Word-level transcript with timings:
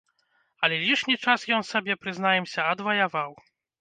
Але 0.67 0.77
лішні 0.85 1.15
час 1.25 1.45
ён 1.57 1.61
сабе, 1.71 1.99
прызнаемся, 2.07 2.67
адваяваў. 2.75 3.31